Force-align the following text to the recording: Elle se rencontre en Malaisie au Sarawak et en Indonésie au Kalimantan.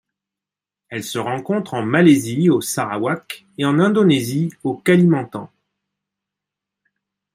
Elle 0.89 1.03
se 1.03 1.19
rencontre 1.19 1.75
en 1.75 1.83
Malaisie 1.85 2.49
au 2.49 2.59
Sarawak 2.59 3.45
et 3.59 3.65
en 3.65 3.77
Indonésie 3.77 4.49
au 4.63 4.73
Kalimantan. 4.73 5.51